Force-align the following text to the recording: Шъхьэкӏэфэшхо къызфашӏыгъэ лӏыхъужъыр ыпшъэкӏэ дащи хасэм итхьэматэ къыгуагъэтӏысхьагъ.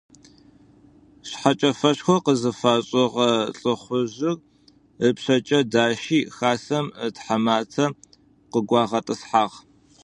Шъхьэкӏэфэшхо 1.27 2.15
къызфашӏыгъэ 2.25 3.29
лӏыхъужъыр 3.57 4.37
ыпшъэкӏэ 5.07 5.59
дащи 5.71 6.19
хасэм 6.35 6.85
итхьэматэ 7.05 7.85
къыгуагъэтӏысхьагъ. 8.51 9.55